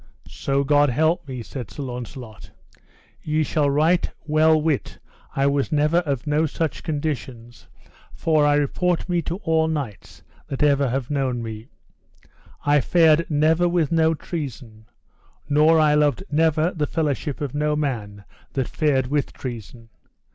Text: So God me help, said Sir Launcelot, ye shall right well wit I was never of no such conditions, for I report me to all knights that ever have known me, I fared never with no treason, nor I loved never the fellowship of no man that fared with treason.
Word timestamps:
So 0.27 0.63
God 0.63 0.89
me 0.89 0.95
help, 0.95 1.29
said 1.43 1.69
Sir 1.69 1.83
Launcelot, 1.83 2.49
ye 3.21 3.43
shall 3.43 3.69
right 3.69 4.09
well 4.25 4.59
wit 4.59 4.97
I 5.35 5.45
was 5.45 5.71
never 5.71 5.97
of 5.97 6.25
no 6.25 6.47
such 6.47 6.81
conditions, 6.81 7.67
for 8.11 8.43
I 8.43 8.55
report 8.55 9.07
me 9.07 9.21
to 9.21 9.35
all 9.43 9.67
knights 9.67 10.23
that 10.47 10.63
ever 10.63 10.89
have 10.89 11.11
known 11.11 11.43
me, 11.43 11.67
I 12.65 12.81
fared 12.81 13.29
never 13.29 13.69
with 13.69 13.91
no 13.91 14.15
treason, 14.15 14.85
nor 15.47 15.79
I 15.79 15.93
loved 15.93 16.23
never 16.31 16.71
the 16.71 16.87
fellowship 16.87 17.39
of 17.39 17.53
no 17.53 17.75
man 17.75 18.25
that 18.53 18.67
fared 18.69 19.05
with 19.05 19.31
treason. 19.33 19.89